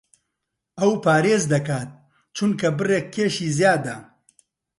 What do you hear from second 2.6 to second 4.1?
بڕێک کێشی زیادە.